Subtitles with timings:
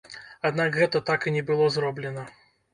[0.49, 2.29] Аднак гэта так і не было зроблена.